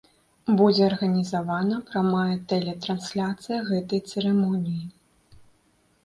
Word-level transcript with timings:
Будзе 0.59 0.83
арганізавана 0.91 1.75
прамая 1.89 2.37
тэлетрансляцыя 2.53 3.59
гэтай 3.67 4.01
цырымоніі. 4.13 4.83